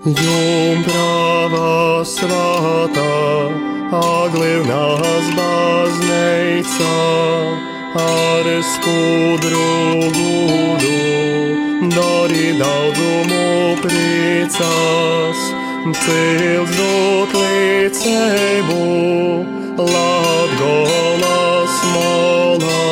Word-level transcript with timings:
Jumprava 0.00 2.00
svētā, 2.08 3.04
aglivnās 3.92 5.28
baznīca, 5.36 6.88
ar 8.00 8.48
skudru 8.64 10.08
gudu, 10.16 11.92
dari 11.92 12.56
daudzumu 12.56 13.76
priecās, 13.82 15.36
cils 16.00 16.72
dot 16.78 17.30
līdzību, 17.36 18.80
Latgolas 19.84 21.76
molā, 21.92 22.88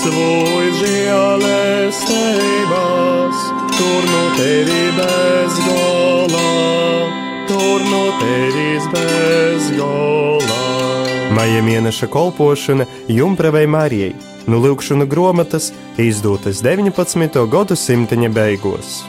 svoj 0.00 0.64
žēlestības, 0.80 3.36
tur 3.76 4.00
no 4.14 4.24
tevi 4.40 4.82
bez 4.96 5.52
gola, 5.68 5.95
tur 7.48 7.80
no 7.90 8.04
tevis 8.20 8.86
bez 8.92 9.70
gola. 9.78 10.62
Maija 11.36 11.62
mēneša 11.62 12.06
kolpošana 12.06 12.86
Jumpravai 13.08 13.66
Marijai 13.66 14.14
no 14.46 14.60
Lūkšana 14.62 15.06
grāmatas 15.10 15.72
izdotas 15.98 16.62
19. 16.62 17.42
gadsimta 17.50 18.16
beigās. 18.30 19.02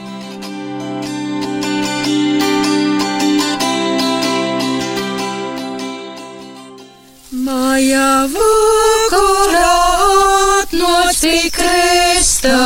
Maja 7.30 8.26
vakarā 8.34 9.74
atnāca 10.62 11.34
kristā. 11.54 12.60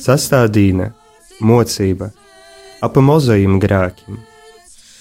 Sastādīna, 0.00 0.92
mocība, 1.40 2.12
ap 2.80 2.96
mozajiem 2.96 3.58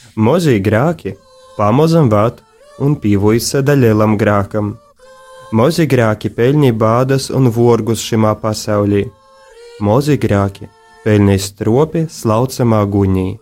grākiem. 0.09 0.23
Mozie 0.25 0.59
grāki 0.59 1.15
pamazam 1.57 2.09
vāt 2.09 2.41
un 2.79 2.95
pīvojas 2.95 3.63
daļielam 3.63 4.17
grākam. 4.17 4.77
Mozie 5.51 5.85
grāki 5.85 6.29
pelnīja 6.29 6.73
bādas 6.73 7.29
un 7.29 7.49
vorgus 7.49 7.99
šimā 7.99 8.35
pasaulī. 8.41 9.09
Mozie 9.79 10.17
grāki 10.17 10.69
pelnīja 11.03 11.39
stropi 11.39 12.07
slaucamā 12.09 12.85
guņī. 12.85 13.39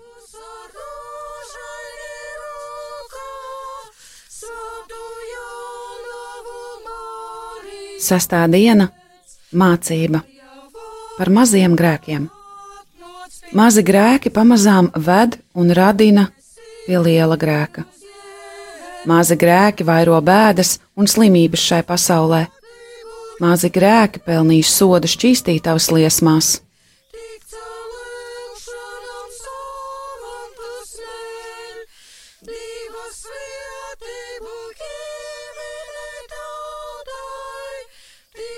Sastā 7.99 8.47
diena- 8.47 8.89
mācība 9.53 10.21
par 11.17 11.29
maziem 11.29 11.75
grēkiem. 11.75 12.29
Mazi 13.53 13.81
grēki 13.81 14.29
pamazām 14.29 14.91
ved 14.95 15.39
un 15.55 15.71
radina 15.71 16.27
pie 16.87 16.99
liela 17.03 17.35
grēka. 17.35 17.83
Mazi 19.07 19.35
grēki 19.39 19.85
vairo 19.87 20.17
bēdas 20.23 20.77
un 20.95 21.07
slimības 21.07 21.63
šai 21.69 21.83
pasaulē. 21.87 22.45
Mazi 23.43 23.69
grēki 23.69 24.23
pelnīs 24.25 24.71
sodu 24.73 25.07
šķīstītavas 25.11 25.91
liesmās. 25.93 26.55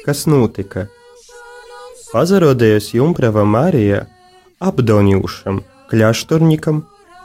Kas 0.05 0.23
notika? 0.25 0.87
Pazarodējas 2.09 2.87
Jumprava 2.95 3.43
Marija 3.45 4.05
apdonījušam 4.65 5.59
kļašturnikam 5.91 6.79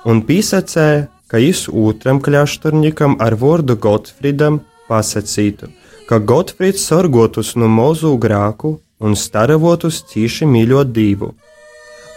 un 0.05 0.23
pīsacēja, 0.29 1.09
ka 1.29 1.41
jis 1.41 1.67
otram 1.69 2.21
kļašturnikam 2.23 3.17
ar 3.25 3.37
vārdu 3.41 3.77
Gotfridam 3.81 4.61
pasacītu, 4.89 5.71
ka 6.09 6.21
Gotfrids 6.21 6.85
sorgotus 6.91 7.55
no 7.57 7.69
mozu 7.69 8.14
grāku 8.20 8.77
un 9.01 9.17
staravotus 9.19 10.03
cīši 10.11 10.47
mīļot 10.48 10.93
divu. 10.95 11.33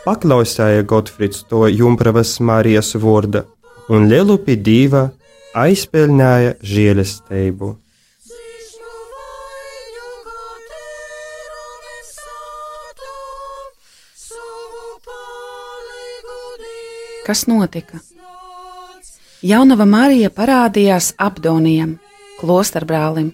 Paklausīja 0.05 0.85
Gotfrids 0.87 1.43
to 1.49 1.65
Jumpravas 1.67 2.37
Marijas 2.39 2.93
vārda, 2.95 3.43
un 3.89 4.07
Lielupi 4.11 4.55
diva 4.55 5.07
aizpelnīja 5.55 6.55
žēlestību. 6.63 7.73
Kas 17.27 17.43
notika? 17.43 17.97
Jaunava 19.43 19.83
Marija 19.83 20.29
parādījās 20.31 21.09
Abdonijam, 21.19 21.97
klosterbrālim, 22.39 23.33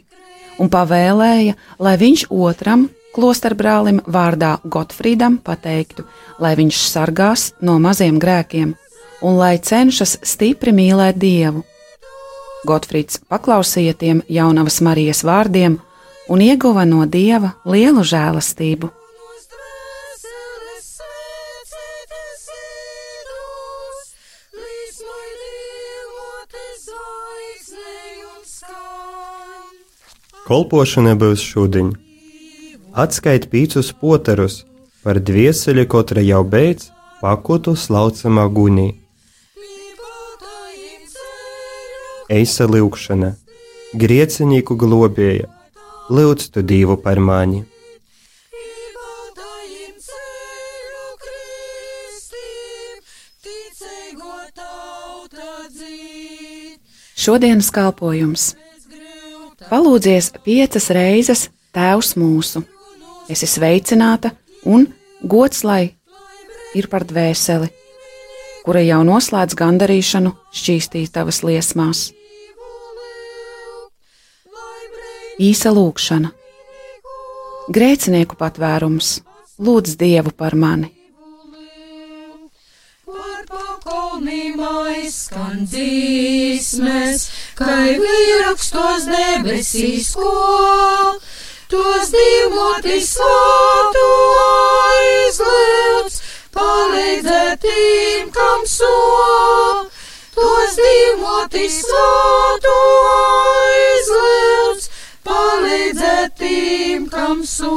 un 0.57 0.71
pavēlēja, 0.73 1.53
lai 1.77 1.93
viņš 2.01 2.23
otram 2.33 2.87
klosterbrālim 3.13 3.99
vārdā 4.15 4.55
Gotfrīdam 4.65 5.37
pateiktu, 5.45 6.07
lai 6.41 6.55
viņš 6.57 6.79
sargās 6.89 7.51
no 7.61 7.77
maziem 7.83 8.17
grēkiem 8.17 8.73
un 9.21 9.37
lai 9.37 9.59
cenšas 9.61 10.17
stipri 10.25 10.73
mīlēt 10.73 11.21
Dievu. 11.21 11.61
Gotfrīds 12.65 13.21
paklausīja 13.29 13.93
tiem 13.93 14.25
jaunavas 14.25 14.81
Marijas 14.81 15.21
vārdiem 15.21 15.77
un 16.33 16.41
ieguva 16.41 16.89
no 16.89 17.05
Dieva 17.05 17.53
lielu 17.69 18.01
žēlastību. 18.01 18.89
Kolpošana 30.43 31.13
būs 31.15 31.39
šodien. 31.39 31.93
Atskait 32.91 33.45
pīcus 33.47 33.93
poterus, 33.95 34.57
par 35.03 35.15
dvieseli 35.23 35.85
kotra 35.87 36.19
jau 36.19 36.41
beidz 36.43 36.89
pakotu 37.21 37.77
slaucamā 37.79 38.43
gunī. 38.51 38.89
Eisa 42.27 42.67
lūkšana, 42.67 43.29
griecinīku 43.95 44.75
globēja, 44.83 45.47
lūdz 46.11 46.49
tu 46.51 46.63
divu 46.73 46.97
par 46.99 47.23
mani. 47.23 47.63
Šodienas 57.23 57.71
kalpojums. 57.71 58.51
Palūdzies 59.69 60.31
piecas 60.43 60.89
reizes 60.93 61.47
Tēvs 61.73 62.13
mūsu, 62.19 62.61
esi 63.31 63.47
sveicināta 63.49 64.33
un 64.69 64.85
gods 65.23 65.63
lai 65.65 65.93
ir 66.77 66.89
par 66.91 67.05
dvēseli, 67.07 67.69
kura 68.65 68.83
jau 68.85 69.01
noslēdz 69.07 69.57
gandarīšanu 69.59 70.33
šķīstītavas 70.53 71.43
liesmās. 71.47 72.07
Īsa 75.41 75.73
lūkšana, 75.73 76.33
grēcinieku 77.73 78.37
patvērums, 78.37 79.15
lūdz 79.57 79.97
Dievu 79.97 80.35
par 80.37 80.53
mani! 80.59 80.91
Skan 85.13 85.65
dzīsmes, 85.67 87.25
kai 87.57 87.97
vierakstos 88.01 89.05
debesīs 89.09 90.13
ko, 90.17 90.31
tos 91.71 92.13
divmoti 92.13 92.99
svātu 93.05 94.07
aizlūdz, 94.93 96.17
palīdzēt 96.55 97.61
tiem, 97.65 98.31
kam 98.33 98.65
so, 98.69 98.93
tos 100.37 100.79
divmoti 100.79 101.67
svātu 101.77 102.73
aizlūdz, 103.67 104.89
palīdzēt 105.29 106.35
tiem, 106.41 107.07
kam 107.13 107.45
so. 107.47 107.71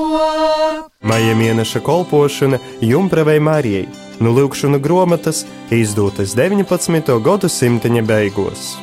Maija 1.06 1.36
mēneša 1.38 1.84
kolpošana 1.86 2.58
Jumpravai 2.82 3.38
Marijai 3.40 3.86
no 4.20 4.32
Lūkšana 4.32 4.80
grāmatas 4.80 5.44
izdotas 5.70 6.34
19. 6.38 7.16
gadsimta 7.22 7.92
beigās. 8.08 8.76